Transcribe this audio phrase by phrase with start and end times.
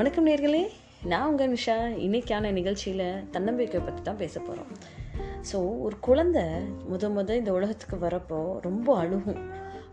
[0.00, 0.60] வணக்கம் நேர்களே.
[1.10, 1.74] நான் உங்கள் நிஷா.
[2.04, 4.70] இன்னைக்கான நிகழ்ச்சியில் தன்னம்பிக்கை பற்றி தான் பேச போகிறோம்
[5.48, 6.44] ஸோ ஒரு குழந்தை
[6.90, 9.40] முத முத இந்த உலகத்துக்கு வரப்போ ரொம்ப அழுகும்.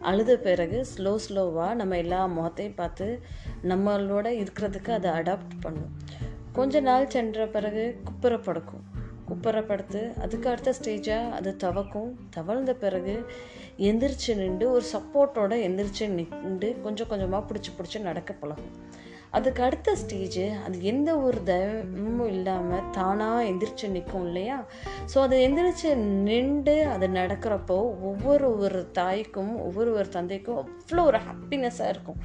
[0.10, 3.08] அழுத பிறகு ஸ்லோ ஸ்லோவாக நம்ம எல்லா முகத்தையும் பார்த்து
[3.72, 5.92] நம்மளோட இருக்கிறதுக்கு அதை அடாப்ட் பண்ணும்.
[6.58, 8.86] கொஞ்ச நாள் சென்ற பிறகு குப்புற படுக்கும்.
[9.30, 12.12] குப்புறப்படுத்து அதுக்கு அடுத்த ஸ்டேஜாக அது தவக்கும்.
[12.38, 13.18] தவழ்ந்த பிறகு
[13.90, 18.74] எந்திரிச்சு நின்று ஒரு சப்போர்ட்டோட எந்திரிச்சு நின்று கொஞ்சம் கொஞ்சமாக பிடிச்சி பிடிச்சி நடக்க பழகும்.
[19.32, 24.64] அதுக்கு அடுத்த ஸ்டேஜ் அது எந்த ஒரு தயமும் இல்லாமல் தானாக எந்திரிச்சு நிற்கும் இல்லையா?
[25.14, 31.90] ஸோ அது எந்திரிச்சு நின்று அது நடக்கிறப்போ ஒவ்வொரு ஒரு தாய்க்கும் ஒவ்வொரு ஒரு தந்தைக்கும் அவ்வளோ ஒரு ஹாப்பினஸ்ஸாக
[31.90, 32.16] இருக்கும்.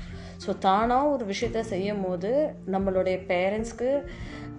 [0.46, 4.09] ஸோ தானாக ஒரு விஷயத்த செய்யும் போது நம்மளுடைய பேரண்ட்ஸ்க்கு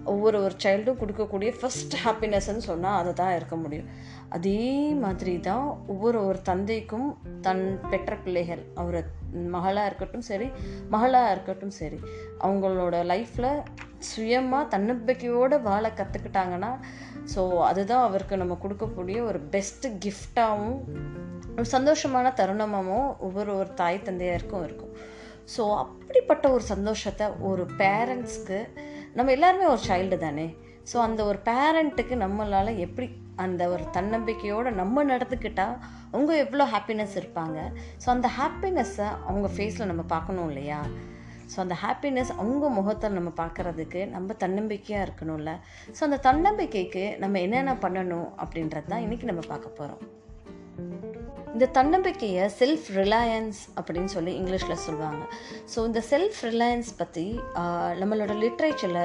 [0.04, 3.86] ஒவ்வொரு ஒரு சைல்டும் கொடுக்கக்கூடிய ஃபஸ்ட் ஹாப்பினஸ்ன்னு சொன்னால் அதை தான் இருக்க முடியும்.
[4.28, 9.02] அதே மாதிரி தான் ஒவ்வொரு ஒரு தந்தைக்கும் தன் பெற்ற பிள்ளைகள் அவரை
[9.34, 10.50] மகளாக இருக்கட்டும் சரி
[10.88, 12.00] மகளாக இருக்கட்டும் சரி
[12.40, 13.62] அவங்களோட லைஃப்பில்
[13.98, 16.78] சுயமாக தன்னம்பிக்கையோடு வாழ கற்றுக்கிட்டாங்கன்னா
[17.34, 20.80] ஸோ அதுதான் அவருக்கு நம்ம கொடுக்கக்கூடிய ஒரு பெஸ்ட்டு கிஃப்டாகவும்
[21.56, 24.96] ஒரு சந்தோஷமான தருணமாகவும் ஒவ்வொரு ஒரு தாய் தந்தையாருக்கும் இருக்கும்.
[25.56, 28.68] ஸோ அப்படிப்பட்ட ஒரு சந்தோஷத்தை ஒரு பேரண்ட்ஸ்க்கு
[29.14, 30.56] நம்ம எல்லாருமே ஒரு சைல்டு தானே?
[30.92, 35.76] ஸோ அந்த ஒரு பேரண்ட்டுக்கு நம்மளால் எப்படி அந்த ஒரு தன்னம்பிக்கையோடு நம்ம நடந்துக்கிட்டால்
[36.10, 37.58] அவங்க எவ்வளோ ஹாப்பினஸ் இருப்பாங்க?
[38.04, 40.86] ஸோ அந்த ஹாப்பினஸ்ஸை அவங்க ஃபேஸில் நம்ம பார்க்கணும் இல்லையா?
[41.54, 45.52] ஸோ அந்த ஹாப்பினஸ் அவங்க முகத்தில் நம்ம பார்க்குறதுக்கு நம்ம தன்னம்பிக்கையாக இருக்கணும்ல.
[45.86, 50.23] ஸோ அந்த தன்னம்பிக்கைக்கு நம்ம என்னென்ன பண்ணணும் அப்படின்றது தான் இன்றைக்கி நம்ம பார்க்க போகிறோம்
[51.54, 55.22] இந்த தன்னம்பிக்கையை செல்ஃப் ரிலையன்ஸ் அப்படின்னு சொல்லி இங்கிலீஷில் சொல்லுவாங்க.
[55.72, 57.26] ஸோ இந்த செல்ஃப் ரிலையன்ஸ் பற்றி
[58.00, 59.02] நம்மளோட லிட்ரேச்சரில்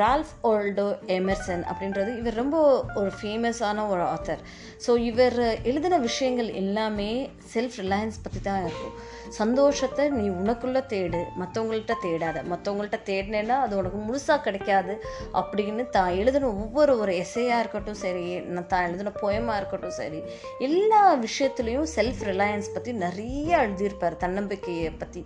[0.00, 0.86] ரால்ஃப் ஓல்டோ
[1.18, 2.58] எமர்சன் அப்படின்றது இவர் ரொம்ப
[3.00, 4.42] ஒரு ஃபேமஸான ஒரு ஆத்தர்
[4.86, 5.38] ஸோ இவர்
[5.70, 7.10] எழுதின விஷயங்கள் எல்லாமே
[7.54, 8.96] செல்ஃப் ரிலையன்ஸ் பற்றி தான் இருக்கும்.
[9.28, 12.42] சந்தோஷத்தை நீ உனக்குள்ளே தேடு மற்றவங்கள்ட்ட தேடாத.
[12.50, 18.66] மற்றவங்கள்ட்ட தேடினேன்னா அது உனக்கு முழுசாக கிடைக்காது அப்படின்னு தான் எழுதின ஒவ்வொரு ஒரு எஸ்ஐயாக இருக்கட்டும் சரி நான்
[18.66, 20.22] தான் எழுதின போயமாக இருக்கட்டும் சரி
[20.58, 25.24] எல்லா விஷயத்துலேயும் செல்ஃப் ரிலையன்ஸ் பற்றி நிறைய எழுதியிருப்பார் தன்னம்பிக்கையை பற்றி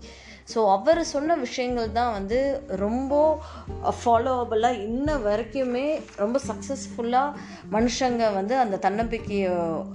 [0.55, 3.43] ஸோ அவர் சொன்ன விஷயங்கள் தான் வந்து ரொம்ப
[4.05, 7.37] ஃபாலோவபுளாக இன்ன வரைக்குமே ரொம்ப சக்ஸஸ்ஃபுல்லாக
[7.73, 9.51] மனுஷங்க வந்து அந்த தன்னம்பிக்கையை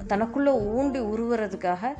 [0.07, 1.93] தனக்குள்ளே ஊண்டி உருவுறதுக்காக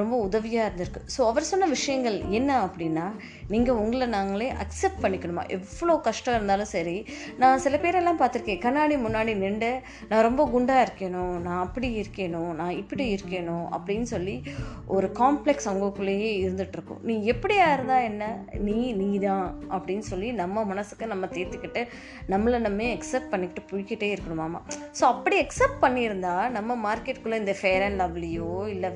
[0.00, 1.00] ரொம்ப உதவியாக இருந்திருக்கு.
[1.14, 3.06] ஸோ அவர் சொன்ன விஷயங்கள் என்ன அப்படின்னா
[3.52, 5.42] நீங்கள் உங்களை நாங்களே அக்செப்ட் பண்ணிக்கணுமா?
[5.56, 6.96] எவ்வளோ கஷ்டம் இருந்தாலும் சரி
[7.42, 8.60] நான் சில பேரெல்லாம் பார்த்துருக்கேன்.
[8.64, 9.70] கண்ணாடி முன்னாடி நின்று
[10.10, 11.24] நான் ரொம்ப குண்டாக இருக்கேனோ?
[11.46, 12.42] நான் அப்படி இருக்கேனோ?
[12.60, 13.58] நான் இப்படி இருக்கேனோ?
[13.78, 14.36] அப்படின்னு சொல்லி
[14.96, 18.24] ஒரு காம்ப்ளெக்ஸ் அவங்களுக்குள்ளேயே இருந்துகிட்ருக்கும் நீ எப்படியா இருந்தால் என்ன?
[18.66, 21.82] நீ நீ தான் அப்படின்னு சொல்லி நம்ம மனசுக்கு நம்ம தேர்த்துக்கிட்டு
[22.28, 24.60] நம்மளை நம்ம அக்செப்ட் பண்ணிக்கிட்டு போய்கிட்டே இருக்கணுமாமா
[25.00, 28.90] ஸோ அப்படி அக்செப்ட் பண்ணியிருந்தா நம்ம மார்க்கெட்டுக்குள்ளே இந்த ஃபேர் அண்ட் லவ்லியோ இல்லை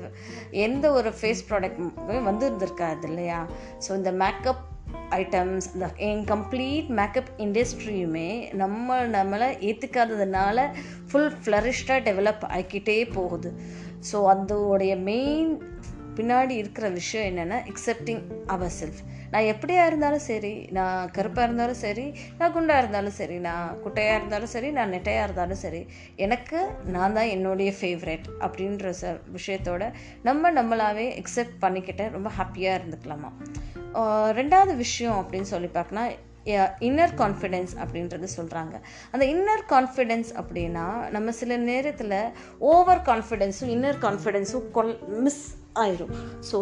[0.65, 1.79] எந்த ஒரு ஃபேஸ் ப்ராடக்ட்
[2.27, 3.39] வந்துருந்துருக்காது இல்லையா?
[3.87, 4.63] ஸோ இந்த மேக்கப்
[5.09, 10.67] ஐட்டம்ஸ் இந்த என் கம்ப்ளீட் மேக்கப் இண்டஸ்ட்ரியுமே நம்ம நம்மளை ஏற்றுக்காததுனால
[11.11, 13.51] ஃபுல் ஃப்ளரிஷ்டாக டெவலப் ஆகிக்கிட்டே போகுது.
[14.11, 15.51] ஸோ அதோடைய மெயின்
[16.15, 19.01] பின்னாடி இருக்கிற விஷயம் என்னென்னா எக்ஸப்டிங் அவர் செல்ஃப்
[19.31, 24.47] நான் எப்படியா இருந்தாலும் சரி நான் கருப்பாக இருந்தாலும் சரி நான் குண்டாக இருந்தாலும் சரி நான் குட்டையாக இருந்தாலும்
[24.47, 25.85] சரி நான் நெட்டையாக இருந்தாலும் சரி
[26.15, 29.91] எனக்கு நான் தான் என்னுடைய ஃபேவரட் அப்படின்ற ச விஷயத்தோட
[30.23, 33.31] நம்ம நம்மளாவே எக்ஸெப்ட் பண்ணிக்கிட்டு ரொம்ப ஹாப்பியாக இருந்துக்கலாமா?
[34.31, 36.17] ரெண்டாவது விஷயம் அப்படின்னு சொல்லி பார்க்கனா
[36.79, 38.81] இன்னர் கான்ஃபிடென்ஸ் அப்படின்றது சொல்கிறாங்க
[39.11, 46.13] அந்த இன்னர் கான்ஃபிடென்ஸ் அப்படின்னா நம்ம சில நேரத்தில் ஓவர் கான்ஃபிடென்ஸும் இன்னர் கான்ஃபிடென்ஸும் கொல் மிஸ் ஆயிரும்.
[46.51, 46.59] ஸோ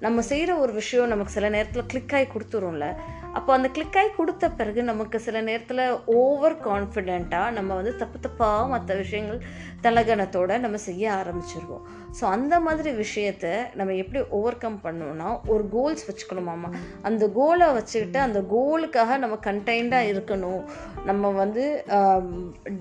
[0.00, 2.88] நம்ம செய்கிற ஒரு விஷயம் நமக்கு சில நேரத்தில் கிளிக் ஆகி கொடுத்துரும்ல.
[3.36, 5.82] அப்போ அந்த கிளிக் ஆகி கொடுத்த பிறகு நமக்கு சில நேரத்தில்
[6.20, 9.40] ஓவர் கான்ஃபிடெண்ட்டாக நம்ம வந்து தப்பு தப்பாக மற்ற விஷயங்கள்
[9.84, 11.82] தலகணத்தோடு நம்ம செய்ய ஆரம்பிச்சிருவோம்.
[12.18, 13.46] ஸோ அந்த மாதிரி விஷயத்த
[13.78, 16.68] நம்ம எப்படி ஓவர் கம் பண்ணோம்னா ஒரு கோல்ஸ் வச்சுக்கணுமாமா
[17.08, 20.62] அந்த கோலை வச்சுக்கிட்டு அந்த கோலுக்காக நம்ம கண்டெய்ன்டாக இருக்கணும்.
[21.10, 21.64] நம்ம வந்து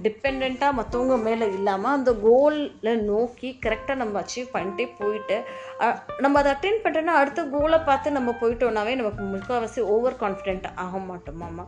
[0.06, 5.38] டிபெண்ட்டாக மற்றவங்க மேலே இல்லாமல் அந்த கோலில் நோக்கி கரெக்டாக நம்ம அச்சீவ் பண்ணிட்டே போயிட்டு
[6.24, 11.64] நம்ம அதை அட்டென்ட் பண்ணுறோன்னா அடுத்த கோலை பார்த்து நம்ம போயிட்டோம்னாவே நமக்கு முக்கால்வாசி ஓவர் கான்ஃபிடென்ட் ஆக மாட்டோமாமா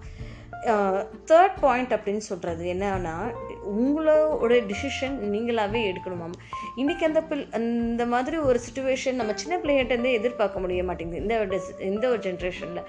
[1.30, 3.14] தேர்ட் பாயிண்ட் அப்படின்னு சொல்கிறது என்னன்னா
[3.74, 6.36] உங்களோட டிசிஷன் நீங்களாகவே எடுக்கணுமாம்
[6.82, 11.22] இன்றைக்கி அந்த பிள் அந்த மாதிரி ஒரு சுச்சுவேஷன் நம்ம சின்ன பிள்ளைகிட்டேருந்தே எதிர்பார்க்க முடிய மாட்டேங்குது.
[11.24, 11.60] இந்த ஒரு
[11.92, 12.82] இந்த ஒரு ஜென்ரேஷனில்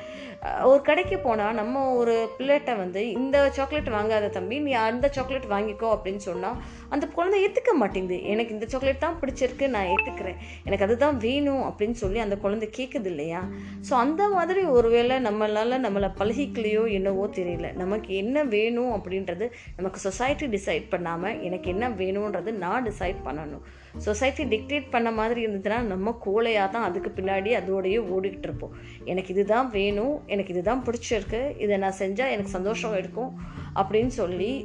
[0.71, 5.91] ஒரு கடைக்கு போனால் நம்ம ஒரு பிள்ளைகிட்ட வந்து இந்த சாக்லேட் வாங்காத தம்பி நீ அந்த சாக்லேட் வாங்கிக்கோ
[5.97, 6.59] அப்படின்னு சொன்னால்
[6.95, 8.19] அந்த குழந்தை ஏற்றுக்க மாட்டேங்குது.
[8.33, 13.11] எனக்கு இந்த சாக்லேட் தான் பிடிச்சிருக்கு நான் ஏற்றுக்கிறேன் எனக்கு அதுதான் வேணும் அப்படின்னு சொல்லி அந்த குழந்தை கேட்குது
[13.15, 13.43] இல்லையா?
[13.89, 17.75] ஸோ அந்த மாதிரி ஒருவேளை நம்மளால் நம்மளை பழகிக்கலையோ என்னவோ தெரியும் தெரியல.
[17.75, 23.65] நமக்கு என்ன வேணும் அப்படின்றது நமக்கு சொசைட்டி டிசைட் பண்ணாமல் எனக்கு என்ன வேணுன்றது நான் டிசைட் பண்ணணும்.
[23.97, 28.75] சொசைட்டி டிக்டேட் பண்ண மாதிரி இருந்ததுன்னா நம்ம கோலையாக தான் அதுக்கு பின்னாடி அதோடையே ஓடிக்கிட்டு இருப்போம்.
[29.05, 33.33] எனக்கு இதுதான் வேணும் எனக்கு இதுதான் பிடிச்சிருக்கு இதை நான் செஞ்சால் எனக்கு சந்தோஷம் இருக்கும்
[33.75, 34.65] அப்படின்னு சொல்லி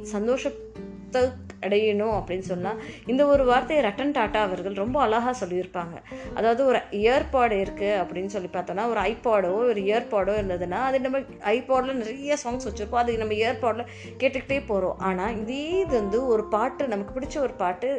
[1.14, 2.78] புத்தக் அடையணும் அப்படின்னு சொன்னால்
[3.10, 5.94] இந்த ஒரு வார்த்தையை ரட்டன் டாட்டா அவர்கள் ரொம்ப அழகாக சொல்லியிருப்பாங்க.
[6.38, 11.20] அதாவது ஒரு இயர்பாடு இருக்குது அப்படின்னு சொல்லி பார்த்தோன்னா ஒரு ஐபாடோ ஒரு இயர்பாடோ இருந்ததுன்னா அது நம்ம
[11.54, 13.02] ஐபாடில் நிறைய சாங்ஸ் வச்சுருப்போம்.
[13.02, 13.88] அது நம்ம இயர்பாடில்
[14.20, 17.90] கேட்டுக்கிட்டே போகிறோம் ஆனால் இதே இது வந்து ஒரு பாட்டு நமக்கு பிடிச்ச ஒரு பாட்டு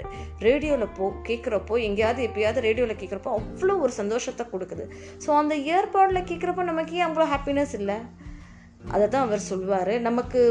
[0.47, 4.85] ரேடியோவில் போ கேட்குறப்போ எங்கேயாவது எப்பயாவது ரேடியோவில் கேட்குறப்போ அவ்வளோ ஒரு சந்தோஷத்தை கொடுக்குது.
[5.25, 7.99] ஸோ அந்த இயர்பாடில் கேட்குறப்போ நமக்கு ஏன் அவ்வளோ ஹாப்பினஸ் இல்லை?
[8.95, 9.95] அதை தான் அவர் சொல்லுவார்.
[10.09, 10.41] நமக்கு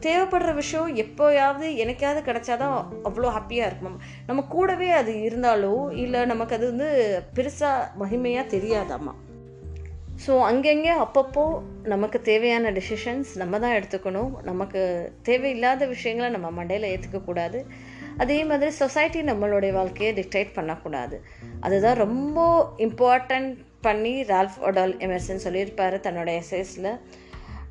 [0.00, 2.74] தேவைப்படுற விஷயம் எப்போயாவது எனக்காவது கிடைச்சாதான்
[3.04, 4.00] அவ்வளோ ஹாப்பியாக இருக்கும்.
[4.26, 6.88] நம்ம கூடவே அது இருந்தாலோ இல்லை நமக்கு அது வந்து
[7.34, 9.14] பெருசாக மகிமையாக தெரியாதாம்மா
[10.26, 14.32] ஸோ அங்கங்கே அப்பப்போ நமக்கு தேவையான டெசிஷன்ஸ் நம்ம தான் எடுத்துக்கணும்.
[14.42, 14.80] நமக்கு
[15.22, 17.60] தேவையில்லாத விஷயங்களை நம்ம மண்டையில் ஏற்றுக்கக்கூடாது
[18.16, 21.22] அதே மாதிரி சொசைட்டி நம்மளுடைய வாழ்க்கையை டிக்டேட் பண்ணக்கூடாது.
[21.60, 22.38] அதுதான் ரொம்ப
[22.78, 26.92] இம்பார்ட்டண்ட் பண்ணி ரால்ஃப் ஒடால் எமர்சன் சொல்லியிருப்பார் தன்னோட எஸ்எஸில்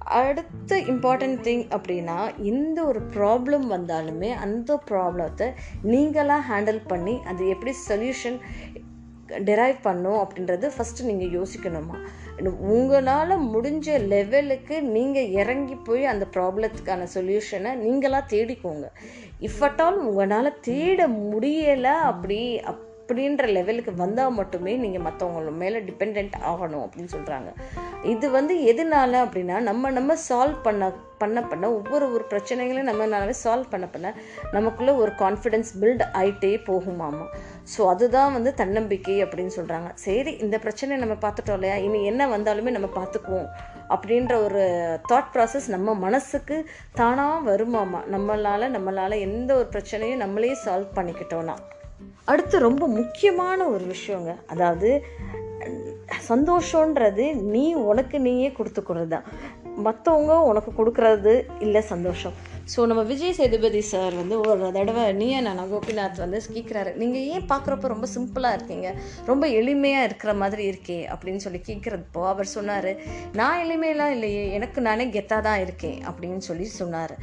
[0.06, 5.54] அடுத்த இம்பார்ட்டன்ட் திங் அப்படின்னா எந்த ஒரு ப்ராப்ளம் வந்தாலுமே அந்த ப்ராப்ளத்தை
[5.84, 8.40] நீங்களாக ஹேண்டில் பண்ணி அது எப்படி சொல்யூஷன்
[9.28, 11.98] டெரைவ் பண்ணும் அப்படின்றது ஃபஸ்ட்டு நீங்கள் யோசிக்கணுமா?
[12.60, 18.88] உங்களால் முடிஞ்ச லெவலுக்கு நீங்கள் இறங்கி போய் அந்த ப்ராப்ளத்துக்கான சொல்யூஷனை நீங்களாக தேடிக்கோங்க.
[19.40, 25.80] இஃப் அட் ஆல் உங்களால் தேட முடியலை அப்படி அப் அப்படின்ற லெவலுக்கு வந்தால் மட்டுமே நீங்கள் மற்றவங்க மேலே
[25.80, 27.52] டிபெண்ட் ஆகணும் அப்படின்னு சொல்கிறாங்க
[28.04, 33.70] இது வந்து எதனால அப்படின்னா நம்ம நம்ம சால்வ் பண்ண பண்ண பண்ண ஒவ்வொரு ஒரு பிரச்சனைகளையும் நம்மளாவே சால்வ்
[33.70, 34.14] பண்ண பண்ண
[34.52, 37.26] நமக்குள்ளே ஒரு கான்ஃபிடென்ஸ் பில்ட் ஆகிட்டே போகுமாமா.
[37.78, 41.76] ஸோ அதுதான் வந்து தன்னம்பிக்கை அப்படின்னு சொல்கிறாங்க சரி இந்த பிரச்சனையை நம்ம பார்த்துட்டோம் இல்லையா?
[41.76, 43.50] இனி என்ன வந்தாலுமே நம்ம பார்த்துக்குவோம்
[43.90, 44.62] அப்படின்ற ஒரு
[45.10, 48.02] தாட் ப்ராசஸ் நம்ம மனசுக்கு தானாக வருமாமா.
[48.12, 51.58] நம்மளால் நம்மளால் எந்த ஒரு பிரச்சனையும் நம்மளே சால்வ் பண்ணிக்கிட்டோன்னா
[52.26, 54.32] அடுத்து ரொம்ப முக்கியமான ஒரு விஷயங்க.
[54.48, 54.90] அதாவது
[56.30, 59.26] சந்தோஷன்றது நீ உனக்கு நீயே கொடுத்துக்கிறது தான்
[59.86, 62.36] மற்றவங்க உனக்கு கொடுக்கறது இல்லை சந்தோஷம்.
[62.72, 67.46] ஸோ நம்ம விஜய் சேதுபதி சார் வந்து ஒரு தடவை நீ நான் கோபிநாத் வந்து கேட்குறாரு நீங்கள் ஏன்
[67.52, 68.88] பார்க்குறப்ப ரொம்ப சிம்பிளாக இருக்கீங்க?
[69.30, 72.90] ரொம்ப எளிமையாக இருக்கிற மாதிரி இருக்கே அப்படின்னு சொல்லி கேட்குறப்போ அவர் சொன்னார்
[73.40, 77.14] நான் எளிமையெல்லாம் இல்லையே எனக்கு நானே கெத்தாக தான் இருக்கேன் அப்படின்னு சொல்லி சொன்னார்.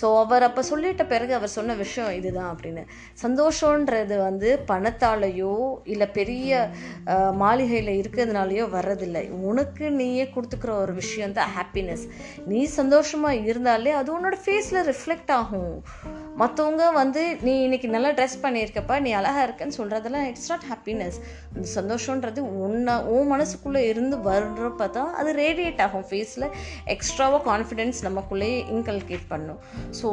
[0.00, 2.84] ஸோ அவர் அப்போ சொல்லிட்ட பிறகு அவர் சொன்ன விஷயம் இதுதான் அப்படின்னு.
[3.24, 5.54] சந்தோஷன்றது வந்து பணத்தாலேயோ
[5.94, 6.70] இல்லை பெரிய
[7.44, 9.24] மாளிகையில் இருக்கிறதுனாலையோ வர்றதில்லை.
[9.50, 12.06] உனக்கு நீயே கொடுத்துக்கிற ஒரு விஷயம் தான் ஹாப்பினஸ்
[12.52, 15.74] நீ சந்தோஷமாக இருந்தாலே அது உன்னோட ஃபேஸில் ரிஃப்ளெக்ட் ஆகும்.
[16.40, 21.18] மற்றவங்க வந்து நீ இன்னைக்கு நல்லா ட்ரெஸ் பண்ணியிருக்கப்பா நீ அழகாக இருக்கன்னு சொல்கிறதெல்லாம் இட்ஸ் நாட் ஹாப்பினஸ்
[21.54, 26.06] அந்த சந்தோஷன்றது உன்னை உன் மனசுக்குள்ளே இருந்து வர்றப்ப தான் அது ரேடியேட் ஆகும்.
[26.10, 26.46] ஃபேஸில்
[26.94, 29.60] எக்ஸ்ட்ராவாக கான்ஃபிடென்ஸ் நமக்குள்ளேயே இன்கல்கேட் பண்ணும்.
[30.00, 30.08] ஸோ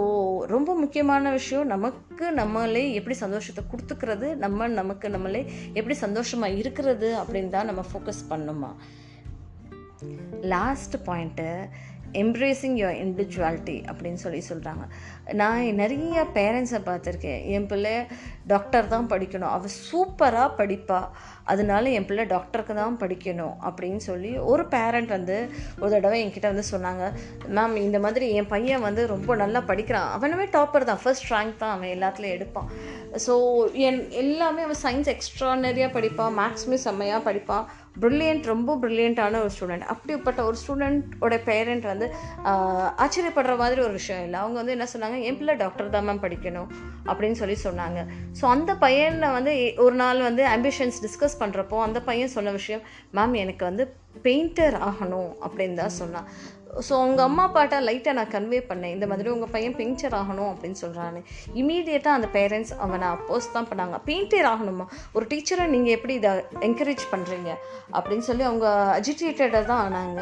[0.53, 5.43] ரொம்ப முக்கியமான விஷயம் நமக்கு நம்மளே எப்படி சந்தோஷத்தை கொடுத்துக்கிறது நம்ம நமக்கு நம்மளே
[5.77, 8.71] எப்படி சந்தோஷமாக இருக்கிறது அப்படின்னு தான் நம்ம ஃபோக்கஸ் பண்ணுமா?
[10.53, 11.49] Last point
[12.21, 14.85] embracing your individuality அப்படின்னு சொல்லி சொல்கிறாங்க
[15.39, 17.41] நான் நிறைய பேரண்ட்ஸை பார்த்துருக்கேன்.
[17.55, 17.93] என் பிள்ளை
[18.51, 19.53] டாக்டர் தான் படிக்கணும்.
[19.55, 21.01] அவள் சூப்பராக படிப்பா.
[21.51, 25.37] அதனால என் பிள்ளை டாக்டருக்கு தான் படிக்கணும் அப்படின்னு சொல்லி ஒரு பேரண்ட் வந்து
[25.81, 27.05] ஒரு தடவை என்கிட்ட வந்து சொன்னாங்க.
[27.57, 30.09] மேம் இந்த மாதிரி என் பையன் வந்து ரொம்ப நல்லா படிக்கிறான்.
[30.17, 31.01] அவனுமே டாப்பர் தான்.
[31.03, 32.69] ஃபர்ஸ்ட் ரேங்க் தான் அவன் எல்லாத்துலேயும் எடுப்பான்.
[33.25, 33.35] ஸோ
[33.87, 36.35] என் எல்லாமே அவன் சயின்ஸ் எக்ஸ்ட்ரானரியாக படிப்பான்.
[36.41, 37.65] மேக்ஸுமே செம்மையாக படிப்பான்.
[38.03, 42.07] ப்ரில்லியன்ட் ரொம்ப ப்ரில்லியண்ட்டான ஒரு ஸ்டூடெண்ட் அப்படிப்பட்ட ஒரு ஸ்டூடெண்ட்டோட பேரண்ட் வந்து
[43.03, 44.37] ஆச்சரியப்படுற மாதிரி ஒரு விஷயம் இல்லை.
[44.43, 45.17] அவங்க வந்து என்ன சொன்னாங்க?
[45.27, 46.69] என் பிள்ளை டாக்டர் தான் மேம் படிக்கணும்.
[47.09, 47.99] அப்படின்னு சொல்லி சொன்னாங்க.
[48.39, 49.53] ஸோ அந்த பையனை வந்து
[49.85, 52.85] ஒரு நாள் வந்து ஆம்பிஷன்ஸ் டிஸ்கஸ் பண்ணுறப்போ அந்த பையன் சொன்ன விஷயம்
[53.19, 53.85] மேம் எனக்கு வந்து
[54.23, 56.27] பெயிண்டர் ஆகணும் அப்படின்னு தான் சொன்னான்.
[56.87, 58.93] ஸோ அவங்க அம்மா அப்பாட்ட லைட்டாக நான் கன்வே பண்ணேன்.
[58.95, 61.21] இந்த மாதிரி உங்கள் பையன் பெயிண்டர் ஆகணும் அப்படின்னு சொல்கிறான்னு
[61.61, 63.97] இமீடியட்டாக அந்த பேரண்ட்ஸ் அவனை அப்போஸ் தான் பண்ணாங்க.
[64.09, 64.87] பெயிண்டர் ஆகணுமா?
[65.15, 66.31] ஒரு டீச்சரை நீங்கள் எப்படி இதை
[66.69, 67.51] என்கரேஜ் பண்ணுறீங்க
[67.97, 68.67] அப்படின்னு சொல்லி அவங்க
[68.99, 70.21] அஜிடேட்டடாக தான் ஆனாங்க.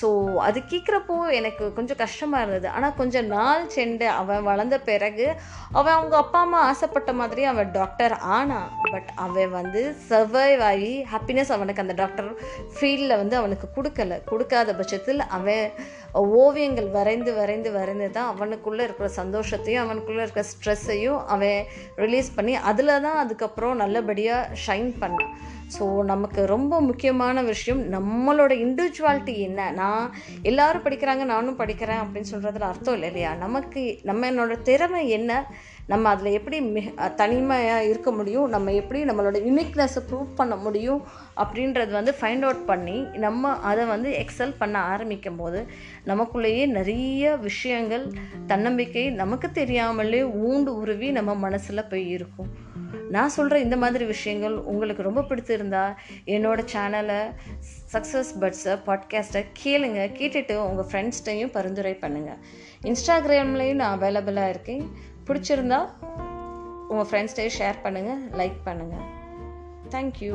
[0.00, 0.08] ஸோ
[0.46, 2.68] அது கேட்குறப்போ எனக்கு கொஞ்சம் கஷ்டமாக இருந்தது.
[2.76, 5.26] ஆனால் கொஞ்சம் நாள் சென்று அவன் வளர்ந்த பிறகு
[5.78, 11.52] அவன் அவங்க அப்பா அம்மா ஆசைப்பட்ட மாதிரி அவன் டாக்டர் ஆனான் பட் அவன் வந்து சர்வைவ் ஆகி ஹாப்பினஸ்
[11.56, 12.30] அவனுக்கு அந்த டாக்டர்
[12.74, 14.18] ஃபீல்டில் வந்து அவனுக்கு கொடுக்கல.
[14.24, 15.66] கொடுக்காத பட்சத்தில் அவன்
[16.14, 23.00] ஓவியங்கள் வரைந்து வரைந்து வரைந்து தான் அவனுக்குள்ளே இருக்கிற சந்தோஷத்தையும் அவனுக்குள்ளே இருக்கிற ஸ்ட்ரெஸ்ஸையும் அவன் ரிலீஸ் பண்ணி அதில்
[23.06, 25.32] தான் அதுக்கப்புறம் நல்லபடியாக ஷைன் பண்ணான்.
[25.78, 29.70] ஸோ நமக்கு ரொம்ப முக்கியமான விஷயம் நம்மளோட இண்டிவிஜுவாலிட்டி என்ன?
[29.70, 33.34] நான் எல்லாரும் படிக்கிறாங்க நானும் படிக்கிறேன் அப்படின்னு சொல்கிறதுல அர்த்தம் இல்லை இல்லையா?
[33.34, 35.44] நமக்கு நம்ம திறமை என்ன?
[35.86, 41.02] நம்ம அதில் எப்படி மிக தனிமையாக இருக்க முடியும் நம்ம எப்படி நம்மளோட யுனிக்னஸை ப்ரூவ் பண்ண முடியும்
[41.36, 45.66] அப்படின்றது வந்து ஃபைண்ட் அவுட் பண்ணி நம்ம அதை வந்து எக்ஸல் பண்ண ஆரம்பிக்கும் போது
[46.06, 48.12] நமக்குள்ளேயே நிறைய விஷயங்கள்
[48.46, 52.72] தன்னம்பிக்கை நமக்கு தெரியாமலே ஊண்டு உருவி நம்ம மனசில் போய் இருக்கும்.
[53.10, 55.94] நான் சொல்கிற இந்த மாதிரி விஷயங்கள் உங்களுக்கு ரொம்ப பிடிச்சிருந்தா
[56.26, 57.32] என்னோடய சேனலை
[57.92, 62.38] சக்ஸஸ் பட்ஸை பாட்காஸ்ட்டை கேளுங்க கேட்டுட்டு உங்கள் ஃப்ரெண்ட்ஸ்டையும் பரிந்துரை பண்ணுங்கள்
[62.82, 65.12] இன்ஸ்டாகிராம்லேயும் நான் அவைலபிளாக இருக்கேன்.
[65.28, 65.80] பிடிச்சிருந்தா
[66.88, 69.06] உங்கள் ஃப்ரெண்ட்ஸ்டே ஷேர் பண்ணுங்கள் லைக் பண்ணுங்கள்
[69.90, 70.34] தேங்க்யூ